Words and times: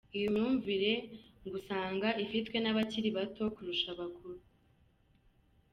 Iyi 0.15 0.27
myumvire 0.33 0.91
ngo 1.43 1.53
usanga 1.59 2.07
ifitwe 2.23 2.57
n’abakiri 2.59 3.09
bato 3.17 3.43
kurusha 3.55 3.87
abakuru. 3.95 4.39